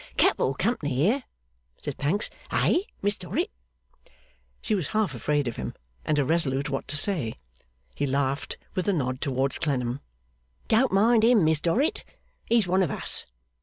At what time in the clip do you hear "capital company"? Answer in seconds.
0.17-0.95